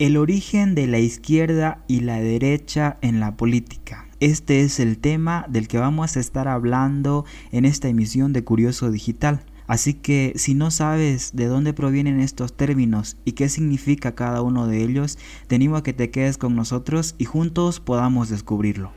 El 0.00 0.16
origen 0.16 0.74
de 0.74 0.88
la 0.88 0.98
izquierda 0.98 1.84
y 1.86 2.00
la 2.00 2.18
derecha 2.18 2.96
en 3.00 3.20
la 3.20 3.36
política. 3.36 4.08
Este 4.18 4.62
es 4.62 4.80
el 4.80 4.98
tema 4.98 5.46
del 5.48 5.68
que 5.68 5.78
vamos 5.78 6.16
a 6.16 6.20
estar 6.20 6.48
hablando 6.48 7.24
en 7.52 7.64
esta 7.64 7.86
emisión 7.86 8.32
de 8.32 8.42
Curioso 8.42 8.90
Digital. 8.90 9.44
Así 9.68 9.94
que 9.94 10.32
si 10.34 10.54
no 10.54 10.72
sabes 10.72 11.36
de 11.36 11.46
dónde 11.46 11.74
provienen 11.74 12.18
estos 12.18 12.56
términos 12.56 13.18
y 13.24 13.32
qué 13.32 13.48
significa 13.48 14.16
cada 14.16 14.42
uno 14.42 14.66
de 14.66 14.82
ellos, 14.82 15.16
te 15.46 15.54
animo 15.54 15.76
a 15.76 15.84
que 15.84 15.92
te 15.92 16.10
quedes 16.10 16.38
con 16.38 16.56
nosotros 16.56 17.14
y 17.16 17.26
juntos 17.26 17.78
podamos 17.78 18.28
descubrirlo. 18.28 18.90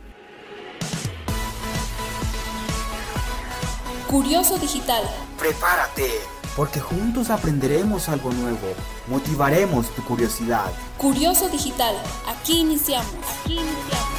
Curioso 4.07 4.57
Digital. 4.57 5.03
Prepárate, 5.37 6.09
porque 6.57 6.79
juntos 6.79 7.29
aprenderemos 7.29 8.09
algo 8.09 8.33
nuevo, 8.33 8.73
motivaremos 9.07 9.93
tu 9.95 10.01
curiosidad. 10.03 10.71
Curioso 10.97 11.47
Digital, 11.49 11.95
aquí 12.27 12.61
iniciamos. 12.61 13.13
Aquí 13.43 13.59
iniciamos. 13.59 14.17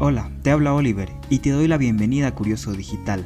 Hola, 0.00 0.28
te 0.42 0.50
habla 0.50 0.74
Oliver 0.74 1.12
y 1.30 1.38
te 1.38 1.50
doy 1.50 1.68
la 1.68 1.76
bienvenida 1.76 2.28
a 2.28 2.34
Curioso 2.34 2.72
Digital. 2.72 3.24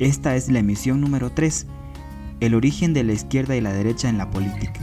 Esta 0.00 0.34
es 0.34 0.50
la 0.50 0.58
emisión 0.58 1.00
número 1.00 1.30
3, 1.30 1.66
el 2.40 2.54
origen 2.56 2.92
de 2.92 3.04
la 3.04 3.12
izquierda 3.12 3.54
y 3.54 3.60
la 3.60 3.72
derecha 3.72 4.08
en 4.08 4.18
la 4.18 4.30
política. 4.30 4.80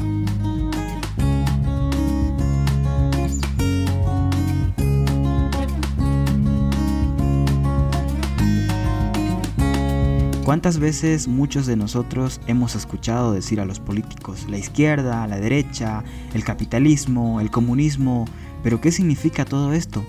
¿Cuántas 10.47 10.79
veces 10.79 11.27
muchos 11.27 11.65
de 11.65 11.75
nosotros 11.75 12.39
hemos 12.47 12.73
escuchado 12.75 13.33
decir 13.33 13.59
a 13.59 13.65
los 13.65 13.81
políticos 13.81 14.47
la 14.49 14.57
izquierda, 14.57 15.27
la 15.27 15.41
derecha, 15.41 16.05
el 16.33 16.45
capitalismo, 16.45 17.41
el 17.41 17.51
comunismo? 17.51 18.23
Pero 18.63 18.79
¿qué 18.79 18.93
significa 18.93 19.43
todo 19.43 19.73
esto? 19.73 20.05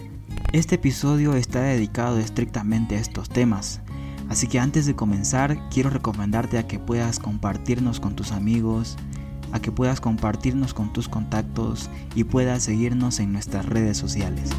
Este 0.52 0.76
episodio 0.76 1.34
está 1.34 1.62
dedicado 1.62 2.20
estrictamente 2.20 2.94
a 2.94 3.00
estos 3.00 3.28
temas, 3.28 3.80
así 4.28 4.46
que 4.46 4.60
antes 4.60 4.86
de 4.86 4.94
comenzar 4.94 5.58
quiero 5.70 5.90
recomendarte 5.90 6.58
a 6.58 6.68
que 6.68 6.78
puedas 6.78 7.18
compartirnos 7.18 7.98
con 7.98 8.14
tus 8.14 8.30
amigos, 8.30 8.96
a 9.50 9.58
que 9.58 9.72
puedas 9.72 10.00
compartirnos 10.00 10.72
con 10.72 10.92
tus 10.92 11.08
contactos 11.08 11.90
y 12.14 12.22
puedas 12.22 12.62
seguirnos 12.62 13.18
en 13.18 13.32
nuestras 13.32 13.66
redes 13.66 13.98
sociales. 13.98 14.50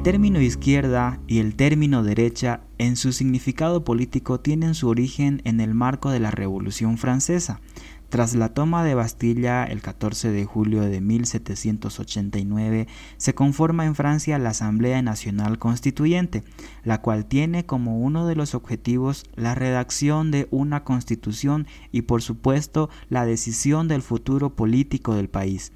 El 0.00 0.04
término 0.04 0.40
izquierda 0.40 1.20
y 1.26 1.40
el 1.40 1.56
término 1.56 2.02
derecha 2.02 2.62
en 2.78 2.96
su 2.96 3.12
significado 3.12 3.84
político 3.84 4.40
tienen 4.40 4.74
su 4.74 4.88
origen 4.88 5.42
en 5.44 5.60
el 5.60 5.74
marco 5.74 6.08
de 6.08 6.20
la 6.20 6.30
Revolución 6.30 6.96
Francesa. 6.96 7.60
Tras 8.08 8.34
la 8.34 8.54
toma 8.54 8.82
de 8.82 8.94
Bastilla 8.94 9.62
el 9.62 9.82
14 9.82 10.30
de 10.30 10.46
julio 10.46 10.80
de 10.80 11.02
1789, 11.02 12.88
se 13.18 13.34
conforma 13.34 13.84
en 13.84 13.94
Francia 13.94 14.38
la 14.38 14.48
Asamblea 14.48 15.02
Nacional 15.02 15.58
Constituyente, 15.58 16.44
la 16.82 17.02
cual 17.02 17.26
tiene 17.26 17.66
como 17.66 18.00
uno 18.00 18.26
de 18.26 18.36
los 18.36 18.54
objetivos 18.54 19.26
la 19.34 19.54
redacción 19.54 20.30
de 20.30 20.48
una 20.50 20.82
constitución 20.82 21.66
y 21.92 22.02
por 22.02 22.22
supuesto 22.22 22.88
la 23.10 23.26
decisión 23.26 23.86
del 23.86 24.00
futuro 24.00 24.56
político 24.56 25.14
del 25.14 25.28
país. 25.28 25.72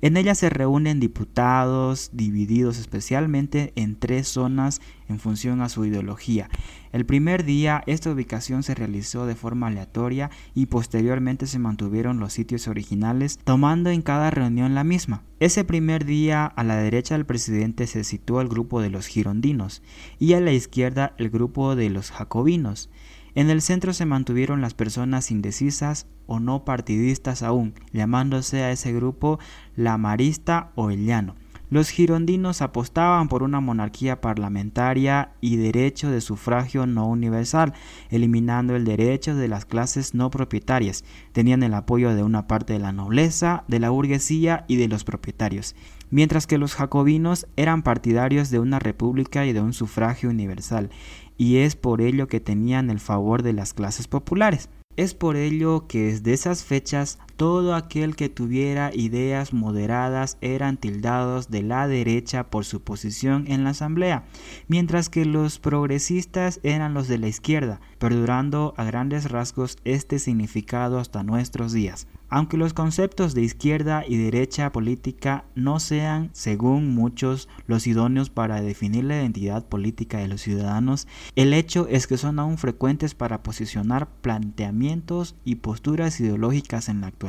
En 0.00 0.16
ella 0.16 0.36
se 0.36 0.48
reúnen 0.48 1.00
diputados 1.00 2.10
divididos 2.12 2.78
especialmente 2.78 3.72
en 3.74 3.96
tres 3.96 4.28
zonas 4.28 4.80
en 5.08 5.18
función 5.18 5.60
a 5.60 5.68
su 5.68 5.84
ideología. 5.84 6.48
El 6.92 7.04
primer 7.04 7.44
día 7.44 7.82
esta 7.86 8.10
ubicación 8.10 8.62
se 8.62 8.76
realizó 8.76 9.26
de 9.26 9.34
forma 9.34 9.66
aleatoria 9.66 10.30
y 10.54 10.66
posteriormente 10.66 11.48
se 11.48 11.58
mantuvieron 11.58 12.20
los 12.20 12.32
sitios 12.32 12.68
originales 12.68 13.38
tomando 13.42 13.90
en 13.90 14.02
cada 14.02 14.30
reunión 14.30 14.76
la 14.76 14.84
misma. 14.84 15.24
Ese 15.40 15.64
primer 15.64 16.04
día 16.04 16.46
a 16.46 16.62
la 16.62 16.76
derecha 16.76 17.14
del 17.14 17.26
presidente 17.26 17.88
se 17.88 18.04
situó 18.04 18.40
el 18.40 18.48
grupo 18.48 18.80
de 18.80 18.90
los 18.90 19.06
girondinos 19.06 19.82
y 20.20 20.34
a 20.34 20.40
la 20.40 20.52
izquierda 20.52 21.14
el 21.18 21.30
grupo 21.30 21.74
de 21.74 21.90
los 21.90 22.12
jacobinos. 22.12 22.88
En 23.38 23.50
el 23.50 23.62
centro 23.62 23.92
se 23.92 24.04
mantuvieron 24.04 24.60
las 24.60 24.74
personas 24.74 25.30
indecisas 25.30 26.08
o 26.26 26.40
no 26.40 26.64
partidistas 26.64 27.44
aún, 27.44 27.72
llamándose 27.92 28.64
a 28.64 28.72
ese 28.72 28.92
grupo 28.92 29.38
la 29.76 29.96
marista 29.96 30.72
o 30.74 30.90
el 30.90 31.06
llano. 31.06 31.36
Los 31.70 31.90
girondinos 31.90 32.62
apostaban 32.62 33.28
por 33.28 33.44
una 33.44 33.60
monarquía 33.60 34.20
parlamentaria 34.20 35.34
y 35.40 35.54
derecho 35.54 36.10
de 36.10 36.20
sufragio 36.20 36.86
no 36.86 37.06
universal, 37.06 37.74
eliminando 38.10 38.74
el 38.74 38.84
derecho 38.84 39.36
de 39.36 39.46
las 39.46 39.66
clases 39.66 40.14
no 40.14 40.30
propietarias. 40.30 41.04
Tenían 41.30 41.62
el 41.62 41.74
apoyo 41.74 42.16
de 42.16 42.24
una 42.24 42.48
parte 42.48 42.72
de 42.72 42.80
la 42.80 42.90
nobleza, 42.90 43.62
de 43.68 43.78
la 43.78 43.90
burguesía 43.90 44.64
y 44.66 44.76
de 44.76 44.88
los 44.88 45.04
propietarios, 45.04 45.76
mientras 46.10 46.48
que 46.48 46.58
los 46.58 46.74
jacobinos 46.74 47.46
eran 47.54 47.82
partidarios 47.82 48.50
de 48.50 48.58
una 48.58 48.80
república 48.80 49.46
y 49.46 49.52
de 49.52 49.60
un 49.60 49.74
sufragio 49.74 50.30
universal, 50.30 50.90
y 51.38 51.58
es 51.58 51.76
por 51.76 52.02
ello 52.02 52.26
que 52.26 52.40
tenían 52.40 52.90
el 52.90 53.00
favor 53.00 53.42
de 53.42 53.54
las 53.54 53.72
clases 53.72 54.08
populares. 54.08 54.68
Es 54.96 55.14
por 55.14 55.36
ello 55.36 55.86
que 55.86 56.02
desde 56.02 56.32
esas 56.34 56.64
fechas 56.64 57.18
todo 57.38 57.76
aquel 57.76 58.16
que 58.16 58.28
tuviera 58.28 58.90
ideas 58.92 59.52
moderadas 59.52 60.38
eran 60.40 60.76
tildados 60.76 61.50
de 61.50 61.62
la 61.62 61.86
derecha 61.86 62.50
por 62.50 62.64
su 62.64 62.82
posición 62.82 63.44
en 63.46 63.62
la 63.62 63.70
asamblea, 63.70 64.24
mientras 64.66 65.08
que 65.08 65.24
los 65.24 65.60
progresistas 65.60 66.58
eran 66.64 66.94
los 66.94 67.06
de 67.06 67.18
la 67.18 67.28
izquierda, 67.28 67.80
perdurando 68.00 68.74
a 68.76 68.82
grandes 68.82 69.30
rasgos 69.30 69.76
este 69.84 70.18
significado 70.18 70.98
hasta 70.98 71.22
nuestros 71.22 71.72
días. 71.72 72.08
Aunque 72.28 72.58
los 72.58 72.74
conceptos 72.74 73.34
de 73.34 73.42
izquierda 73.42 74.04
y 74.06 74.16
derecha 74.16 74.70
política 74.70 75.44
no 75.54 75.80
sean, 75.80 76.28
según 76.32 76.94
muchos, 76.94 77.48
los 77.66 77.86
idóneos 77.86 78.30
para 78.30 78.60
definir 78.60 79.04
la 79.04 79.16
identidad 79.16 79.64
política 79.66 80.18
de 80.18 80.28
los 80.28 80.42
ciudadanos, 80.42 81.06
el 81.36 81.54
hecho 81.54 81.86
es 81.88 82.06
que 82.06 82.18
son 82.18 82.38
aún 82.38 82.58
frecuentes 82.58 83.14
para 83.14 83.42
posicionar 83.42 84.08
planteamientos 84.20 85.36
y 85.44 85.54
posturas 85.54 86.20
ideológicas 86.20 86.90
en 86.90 87.00
la 87.00 87.06
actualidad. 87.06 87.27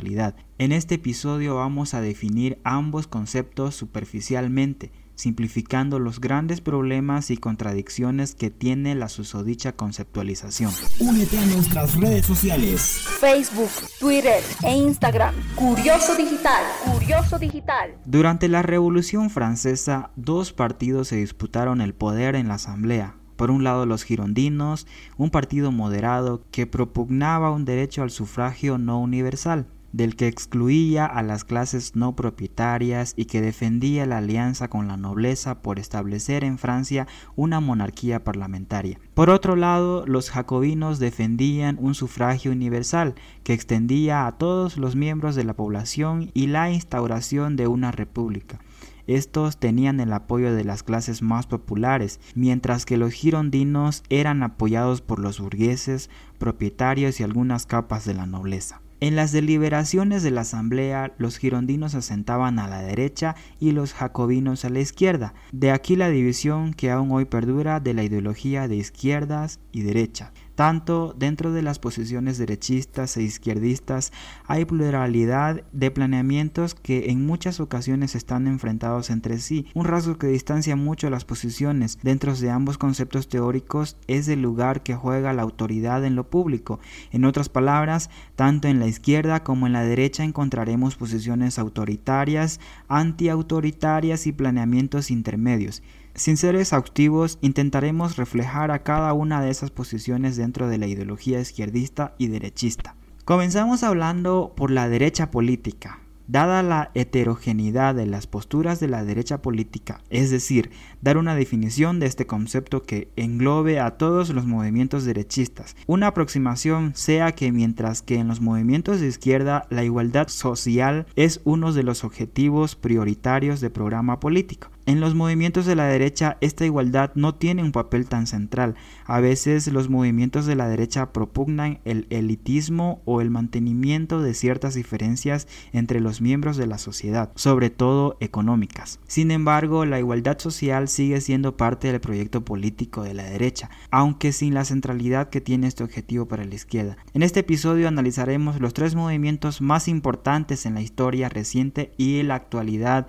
En 0.58 0.72
este 0.72 0.96
episodio 0.96 1.56
vamos 1.56 1.94
a 1.94 2.02
definir 2.02 2.60
ambos 2.64 3.08
conceptos 3.08 3.76
superficialmente, 3.76 4.92
simplificando 5.16 6.00
los 6.00 6.22
grandes 6.22 6.62
problemas 6.62 7.32
y 7.32 7.38
contradicciones 7.38 8.34
que 8.36 8.50
tiene 8.50 8.96
la 8.96 9.10
susodicha 9.10 9.74
conceptualización. 9.74 10.72
Únete 11.00 11.38
a 11.38 11.46
nuestras 11.48 12.00
redes 12.00 12.26
sociales. 12.26 12.82
Facebook, 13.20 13.70
Twitter 14.00 14.42
e 14.64 14.78
Instagram. 14.78 15.36
Curioso 15.56 16.16
Digital. 16.16 16.64
Curioso 16.86 17.38
Digital. 17.38 17.98
Durante 18.06 18.48
la 18.48 18.62
Revolución 18.62 19.30
Francesa, 19.30 20.12
dos 20.16 20.54
partidos 20.54 21.10
se 21.10 21.18
disputaron 21.18 21.82
el 21.82 21.94
poder 21.94 22.36
en 22.36 22.48
la 22.48 22.54
Asamblea. 22.54 23.16
Por 23.36 23.52
un 23.52 23.64
lado 23.64 23.86
los 23.86 24.04
girondinos, 24.04 24.86
un 25.16 25.30
partido 25.30 25.72
moderado 25.72 26.44
que 26.52 26.68
propugnaba 26.68 27.52
un 27.52 27.64
derecho 27.64 28.04
al 28.04 28.12
sufragio 28.12 28.78
no 28.78 29.00
universal, 29.00 29.68
del 29.92 30.16
que 30.16 30.28
excluía 30.28 31.06
a 31.06 31.24
las 31.24 31.44
clases 31.44 31.96
no 31.96 32.16
propietarias 32.16 33.14
y 33.16 33.26
que 33.26 33.42
defendía 33.42 34.06
la 34.06 34.18
alianza 34.18 34.70
con 34.70 34.88
la 34.88 34.98
nobleza 34.98 35.62
por 35.62 35.80
establecer 35.80 36.44
en 36.44 36.58
Francia 36.58 37.08
una 37.36 37.60
monarquía 37.60 38.24
parlamentaria. 38.24 39.00
Por 39.14 39.30
otro 39.30 39.56
lado, 39.56 40.06
los 40.06 40.30
jacobinos 40.30 41.00
defendían 41.00 41.78
un 41.80 41.96
sufragio 41.96 42.52
universal 42.52 43.16
que 43.44 43.54
extendía 43.54 44.28
a 44.28 44.38
todos 44.38 44.78
los 44.78 44.96
miembros 44.96 45.36
de 45.36 45.44
la 45.44 45.56
población 45.56 46.32
y 46.34 46.48
la 46.48 46.72
instauración 46.72 47.56
de 47.56 47.68
una 47.68 47.92
república. 47.92 48.60
Estos 49.08 49.58
tenían 49.58 50.00
el 50.00 50.14
apoyo 50.14 50.54
de 50.54 50.64
las 50.64 50.84
clases 50.84 51.24
más 51.24 51.48
populares, 51.48 52.20
mientras 52.36 52.86
que 52.86 52.96
los 52.96 53.12
girondinos 53.12 54.04
eran 54.10 54.44
apoyados 54.44 55.02
por 55.02 55.18
los 55.18 55.40
burgueses, 55.40 56.12
propietarios 56.38 57.20
y 57.20 57.24
algunas 57.24 57.66
capas 57.66 58.06
de 58.06 58.14
la 58.14 58.28
nobleza. 58.28 58.82
En 59.02 59.16
las 59.16 59.32
deliberaciones 59.32 60.24
de 60.24 60.32
la 60.32 60.42
Asamblea, 60.42 61.14
los 61.18 61.38
girondinos 61.38 61.96
asentaban 61.96 62.60
a 62.60 62.68
la 62.68 62.82
derecha 62.82 63.38
y 63.58 63.72
los 63.72 63.94
jacobinos 63.94 64.66
a 64.66 64.70
la 64.70 64.82
izquierda. 64.82 65.34
De 65.54 65.72
aquí 65.72 65.96
la 65.96 66.10
división 66.10 66.74
que 66.74 66.92
aún 66.92 67.10
hoy 67.12 67.24
perdura 67.24 67.80
de 67.80 67.94
la 67.94 68.04
ideología 68.04 68.68
de 68.68 68.76
izquierdas 68.76 69.62
y 69.72 69.84
derecha. 69.84 70.34
Tanto, 70.60 71.16
dentro 71.18 71.54
de 71.54 71.62
las 71.62 71.80
posiciones 71.80 72.38
derechistas 72.38 73.16
e 73.16 73.24
izquierdistas 73.24 74.12
hay 74.46 74.66
pluralidad 74.66 75.64
de 75.72 75.90
planeamientos 75.90 76.76
que 76.76 77.12
en 77.12 77.26
muchas 77.26 77.62
ocasiones 77.62 78.14
están 78.14 78.46
enfrentados 78.46 79.10
entre 79.10 79.38
sí. 79.38 79.68
Un 79.74 79.86
rasgo 79.86 80.18
que 80.18 80.28
distancia 80.28 80.76
mucho 80.76 81.10
las 81.10 81.24
posiciones 81.24 81.98
dentro 82.04 82.36
de 82.36 82.50
ambos 82.50 82.78
conceptos 82.78 83.30
teóricos 83.30 83.96
es 84.08 84.28
el 84.28 84.42
lugar 84.42 84.84
que 84.84 84.96
juega 84.96 85.32
la 85.32 85.44
autoridad 85.44 86.04
en 86.04 86.18
lo 86.18 86.30
público. 86.30 86.82
En 87.12 87.24
otras 87.24 87.48
palabras, 87.48 88.10
tanto 88.36 88.68
en 88.68 88.82
la 88.82 88.88
izquierda 88.88 89.46
como 89.46 89.66
en 89.66 89.72
la 89.72 89.84
derecha 89.84 90.26
encontraremos 90.26 90.98
posiciones 90.98 91.58
autoritarias, 91.58 92.60
antiautoritarias 92.90 94.28
y 94.28 94.34
planeamientos 94.34 95.10
intermedios. 95.10 95.82
Sin 96.20 96.36
ser 96.36 96.58
exhaustivos, 96.58 97.38
intentaremos 97.40 98.18
reflejar 98.18 98.72
a 98.72 98.84
cada 98.84 99.14
una 99.14 99.42
de 99.42 99.50
esas 99.50 99.72
posiciones 99.72 100.36
dentro 100.36 100.68
de 100.68 100.78
la 100.78 100.86
ideología 100.86 101.40
izquierdista 101.40 102.14
y 102.18 102.28
derechista. 102.28 102.98
Comenzamos 103.24 103.84
hablando 103.84 104.52
por 104.54 104.70
la 104.70 104.90
derecha 104.90 105.32
política. 105.32 106.02
Dada 106.28 106.62
la 106.62 106.92
heterogeneidad 106.94 107.96
de 107.96 108.06
las 108.06 108.28
posturas 108.28 108.82
de 108.82 108.90
la 108.90 109.04
derecha 109.06 109.42
política, 109.42 110.02
es 110.10 110.30
decir, 110.30 110.72
dar 111.02 111.18
una 111.18 111.36
definición 111.36 112.00
de 112.00 112.06
este 112.06 112.28
concepto 112.28 112.84
que 112.84 113.10
englobe 113.16 113.80
a 113.80 113.98
todos 113.98 114.30
los 114.30 114.46
movimientos 114.46 115.06
derechistas. 115.06 115.76
Una 115.88 116.08
aproximación 116.08 116.92
sea 116.96 117.32
que 117.32 117.52
mientras 117.52 118.02
que 118.02 118.16
en 118.16 118.28
los 118.28 118.42
movimientos 118.42 119.00
de 119.00 119.08
izquierda 119.08 119.66
la 119.72 119.86
igualdad 119.86 120.28
social 120.28 121.08
es 121.16 121.40
uno 121.46 121.72
de 121.72 121.82
los 121.82 122.04
objetivos 122.04 122.76
prioritarios 122.76 123.60
del 123.62 123.72
programa 123.72 124.20
político, 124.20 124.70
en 124.90 125.02
los 125.02 125.14
movimientos 125.14 125.68
de 125.68 125.76
la 125.76 125.86
derecha 125.86 126.38
esta 126.42 126.66
igualdad 126.66 127.12
no 127.14 127.36
tiene 127.36 127.62
un 127.62 127.72
papel 127.72 128.08
tan 128.08 128.26
central. 128.26 128.74
A 129.06 129.20
veces 129.20 129.68
los 129.68 129.88
movimientos 129.88 130.48
de 130.48 130.56
la 130.56 130.68
derecha 130.68 131.14
propugnan 131.14 131.78
el 131.86 132.08
elitismo 132.10 133.00
o 133.06 133.22
el 133.22 133.30
mantenimiento 133.30 134.24
de 134.24 134.34
ciertas 134.34 134.74
diferencias 134.74 135.48
entre 135.74 136.00
los 136.00 136.22
miembros 136.22 136.58
de 136.58 136.66
la 136.66 136.80
sociedad, 136.80 137.32
sobre 137.36 137.70
todo 137.70 138.18
económicas. 138.20 139.00
Sin 139.06 139.30
embargo, 139.30 139.86
la 139.86 140.00
igualdad 140.00 140.40
social 140.40 140.88
sigue 140.88 141.22
siendo 141.22 141.56
parte 141.56 141.92
del 141.92 142.02
proyecto 142.02 142.44
político 142.44 143.04
de 143.04 143.14
la 143.14 143.26
derecha, 143.26 143.70
aunque 143.92 144.32
sin 144.32 144.56
la 144.56 144.66
centralidad 144.66 145.30
que 145.30 145.40
tiene 145.40 145.68
este 145.68 145.84
objetivo 145.84 146.28
para 146.28 146.46
la 146.46 146.56
izquierda. 146.56 146.98
En 147.14 147.22
este 147.22 147.42
episodio 147.42 147.88
analizaremos 147.88 148.60
los 148.60 148.74
tres 148.74 148.96
movimientos 148.96 149.62
más 149.62 149.88
importantes 149.88 150.66
en 150.66 150.74
la 150.74 150.82
historia 150.82 151.30
reciente 151.30 151.94
y 151.96 152.22
en 152.22 152.30
la 152.30 152.36
actualidad 152.36 153.06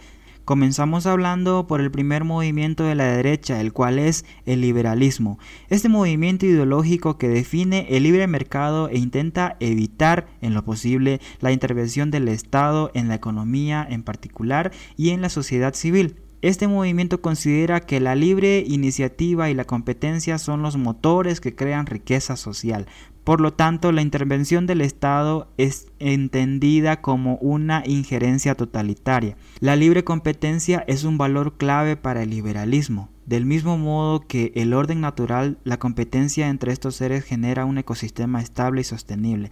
Comenzamos 0.50 1.06
hablando 1.06 1.68
por 1.68 1.80
el 1.80 1.92
primer 1.92 2.24
movimiento 2.24 2.82
de 2.82 2.96
la 2.96 3.04
derecha, 3.04 3.60
el 3.60 3.72
cual 3.72 4.00
es 4.00 4.24
el 4.46 4.62
liberalismo. 4.62 5.38
Este 5.68 5.88
movimiento 5.88 6.44
ideológico 6.44 7.18
que 7.18 7.28
define 7.28 7.86
el 7.90 8.02
libre 8.02 8.26
mercado 8.26 8.88
e 8.88 8.98
intenta 8.98 9.56
evitar 9.60 10.26
en 10.40 10.54
lo 10.54 10.64
posible 10.64 11.20
la 11.38 11.52
intervención 11.52 12.10
del 12.10 12.26
Estado 12.26 12.90
en 12.94 13.06
la 13.06 13.14
economía 13.14 13.86
en 13.88 14.02
particular 14.02 14.72
y 14.96 15.10
en 15.10 15.22
la 15.22 15.28
sociedad 15.28 15.72
civil. 15.74 16.16
Este 16.42 16.66
movimiento 16.66 17.20
considera 17.20 17.80
que 17.80 18.00
la 18.00 18.14
libre 18.14 18.64
iniciativa 18.66 19.50
y 19.50 19.54
la 19.54 19.66
competencia 19.66 20.38
son 20.38 20.62
los 20.62 20.78
motores 20.78 21.38
que 21.38 21.54
crean 21.54 21.84
riqueza 21.84 22.34
social. 22.34 22.86
Por 23.24 23.40
lo 23.40 23.52
tanto, 23.52 23.92
la 23.92 24.02
intervención 24.02 24.66
del 24.66 24.80
Estado 24.80 25.48
es 25.58 25.88
entendida 25.98 27.00
como 27.02 27.36
una 27.36 27.82
injerencia 27.86 28.54
totalitaria. 28.54 29.36
La 29.60 29.76
libre 29.76 30.04
competencia 30.04 30.84
es 30.86 31.04
un 31.04 31.18
valor 31.18 31.56
clave 31.58 31.96
para 31.96 32.22
el 32.22 32.30
liberalismo. 32.30 33.10
Del 33.26 33.46
mismo 33.46 33.76
modo 33.76 34.20
que 34.20 34.52
el 34.56 34.72
orden 34.72 35.00
natural, 35.00 35.58
la 35.64 35.78
competencia 35.78 36.48
entre 36.48 36.72
estos 36.72 36.96
seres 36.96 37.24
genera 37.24 37.66
un 37.66 37.78
ecosistema 37.78 38.40
estable 38.40 38.80
y 38.80 38.84
sostenible. 38.84 39.50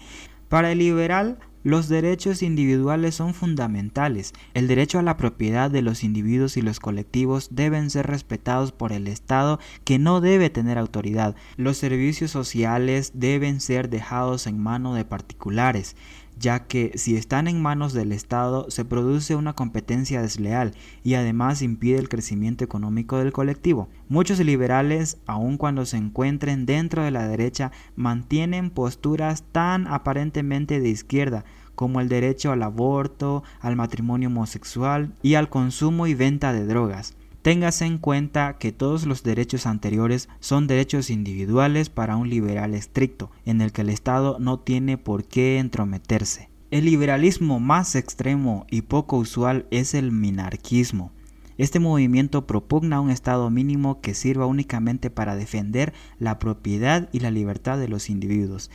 Para 0.49 0.73
el 0.73 0.79
liberal, 0.79 1.38
los 1.64 1.88
derechos 1.88 2.43
individuales 2.43 3.14
son 3.14 3.34
fundamentales. 3.34 4.32
El 4.55 4.69
derecho 4.69 4.99
a 4.99 5.02
la 5.02 5.16
propiedad 5.16 5.70
de 5.70 5.82
los 5.82 6.05
individuos 6.05 6.56
y 6.56 6.62
los 6.62 6.81
colectivos 6.81 7.49
deben 7.50 7.90
ser 7.90 8.06
respetados 8.06 8.72
por 8.72 8.93
el 8.93 9.08
Estado 9.08 9.58
que 9.84 9.99
no 9.99 10.20
debe 10.20 10.50
tener 10.50 10.78
autoridad. 10.78 11.34
Los 11.56 11.76
servicios 11.76 12.31
sociales 12.31 13.12
deben 13.14 13.60
ser 13.60 13.90
dejados 13.90 14.46
en 14.46 14.58
manos 14.58 14.96
de 14.96 15.05
particulares 15.05 15.96
ya 16.38 16.67
que 16.67 16.93
si 16.96 17.17
están 17.17 17.49
en 17.49 17.61
manos 17.61 17.93
del 17.93 18.12
Estado 18.12 18.70
se 18.70 18.85
produce 18.85 19.35
una 19.35 19.55
competencia 19.55 20.23
desleal 20.23 20.75
y 21.02 21.14
además 21.14 21.62
impide 21.62 21.99
el 21.99 22.08
crecimiento 22.08 22.64
económico 22.64 23.19
del 23.19 23.32
colectivo. 23.32 23.88
Muchos 24.08 24.38
liberales, 24.40 25.19
aun 25.26 25.56
cuando 25.56 25.85
se 25.85 25.96
encuentren 25.96 26.67
dentro 26.67 27.02
de 27.02 27.11
la 27.11 27.26
derecha, 27.26 27.73
mantienen 27.96 28.70
posturas 28.70 29.44
tan 29.52 29.87
aparentemente 29.87 30.81
de 30.81 30.88
izquierda 30.88 31.44
como 31.75 32.00
el 32.00 32.08
derecho 32.08 32.50
al 32.50 32.62
aborto, 32.64 33.44
al 33.61 33.76
matrimonio 33.76 34.29
homosexual 34.29 35.12
y 35.23 35.34
al 35.34 35.49
consumo 35.49 36.06
y 36.08 36.14
venta 36.14 36.52
de 36.52 36.67
drogas. 36.67 37.14
Téngase 37.43 37.87
en 37.87 37.99
cuenta 37.99 38.58
que 38.58 38.73
todos 38.73 39.06
los 39.06 39.23
derechos 39.23 39.67
anteriores 39.67 40.29
son 40.40 40.67
derechos 40.67 41.08
individuales 41.08 41.88
para 41.88 42.17
un 42.17 42.29
liberal 42.29 42.75
estricto, 42.75 43.31
en 43.44 43.61
el 43.61 43.73
que 43.73 43.82
el 43.82 43.90
Estado 43.90 44.38
no 44.40 44.58
tiene 44.58 44.99
por 44.99 45.25
qué 45.25 45.58
entrometerse. 45.58 46.50
El 46.70 46.85
liberalismo 46.85 47.61
más 47.61 47.94
extremo 47.94 48.67
y 48.70 48.82
poco 48.82 49.17
usual 49.17 49.67
es 49.70 49.94
el 49.94 50.11
minarquismo. 50.11 51.12
Este 51.58 51.81
movimiento 51.81 52.46
propugna 52.46 53.00
un 53.00 53.11
Estado 53.11 53.49
mínimo 53.50 54.00
que 54.00 54.14
sirva 54.14 54.46
únicamente 54.46 55.08
para 55.08 55.34
defender 55.34 55.93
la 56.19 56.38
propiedad 56.38 57.08
y 57.12 57.20
la 57.20 57.31
libertad 57.31 57.79
de 57.79 57.88
los 57.88 58.11
individuos 58.11 58.70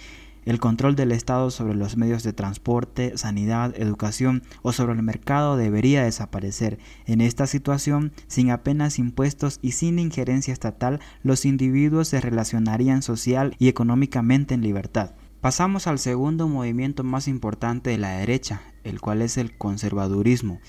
el 0.46 0.60
control 0.60 0.96
del 0.96 1.12
Estado 1.12 1.52
sobre 1.52 1.76
los 1.76 1.98
medios 1.98 2.24
de 2.24 2.34
transporte, 2.34 3.18
sanidad, 3.18 3.74
educación 3.78 4.44
o 4.62 4.74
sobre 4.74 4.94
el 4.94 5.04
mercado 5.04 5.58
debería 5.58 6.04
desaparecer. 6.04 6.80
En 7.06 7.22
esta 7.22 7.48
situación, 7.48 8.12
sin 8.28 8.52
apenas 8.52 9.00
impuestos 9.00 9.60
y 9.62 9.72
sin 9.74 10.00
injerencia 10.00 10.54
estatal, 10.54 11.00
los 11.22 11.46
individuos 11.46 12.08
se 12.08 12.22
relacionarían 12.22 13.02
social 13.02 13.56
y 13.60 13.68
económicamente 13.68 14.54
en 14.54 14.62
libertad. 14.62 15.16
Pasamos 15.42 15.88
al 15.88 16.00
segundo 16.00 16.48
movimiento 16.48 17.04
más 17.04 17.28
importante 17.28 17.90
de 17.90 17.98
la 17.98 18.12
derecha, 18.12 18.62
el 18.86 19.02
cual 19.02 19.22
es 19.22 19.38
el 19.38 19.58
conservadurismo. 19.58 20.62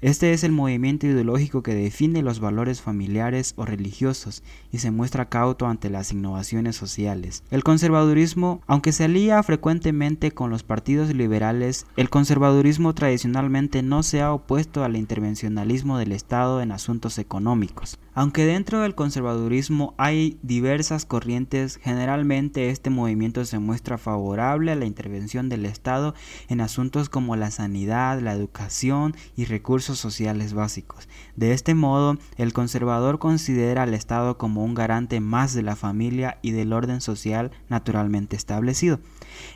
Este 0.00 0.32
es 0.32 0.44
el 0.44 0.52
movimiento 0.52 1.08
ideológico 1.08 1.64
que 1.64 1.74
define 1.74 2.22
los 2.22 2.38
valores 2.38 2.80
familiares 2.80 3.54
o 3.56 3.64
religiosos 3.64 4.44
y 4.70 4.78
se 4.78 4.92
muestra 4.92 5.28
cauto 5.28 5.66
ante 5.66 5.90
las 5.90 6.12
innovaciones 6.12 6.76
sociales. 6.76 7.42
El 7.50 7.64
conservadurismo, 7.64 8.60
aunque 8.68 8.92
se 8.92 9.04
alía 9.04 9.42
frecuentemente 9.42 10.30
con 10.30 10.50
los 10.50 10.62
partidos 10.62 11.12
liberales, 11.12 11.84
el 11.96 12.10
conservadurismo 12.10 12.94
tradicionalmente 12.94 13.82
no 13.82 14.04
se 14.04 14.20
ha 14.20 14.32
opuesto 14.32 14.84
al 14.84 14.94
intervencionalismo 14.94 15.98
del 15.98 16.12
Estado 16.12 16.62
en 16.62 16.70
asuntos 16.70 17.18
económicos. 17.18 17.98
Aunque 18.14 18.46
dentro 18.46 18.80
del 18.82 18.94
conservadurismo 18.94 19.94
hay 19.96 20.38
diversas 20.42 21.06
corrientes, 21.06 21.76
generalmente 21.82 22.70
este 22.70 22.90
movimiento 22.90 23.44
se 23.44 23.58
muestra 23.58 23.98
favorable 23.98 24.70
a 24.70 24.76
la 24.76 24.86
intervención 24.86 25.48
del 25.48 25.66
Estado 25.66 26.14
en 26.48 26.60
asuntos 26.60 27.08
como 27.08 27.34
la 27.34 27.50
sanidad, 27.50 28.20
la 28.20 28.32
educación 28.32 29.16
y 29.36 29.44
recursos 29.44 29.87
sociales 29.96 30.52
básicos. 30.52 31.08
De 31.36 31.52
este 31.52 31.74
modo, 31.74 32.18
el 32.36 32.52
conservador 32.52 33.18
considera 33.18 33.84
al 33.84 33.94
Estado 33.94 34.36
como 34.36 34.64
un 34.64 34.74
garante 34.74 35.20
más 35.20 35.54
de 35.54 35.62
la 35.62 35.76
familia 35.76 36.38
y 36.42 36.50
del 36.50 36.72
orden 36.72 37.00
social 37.00 37.52
naturalmente 37.68 38.36
establecido. 38.36 39.00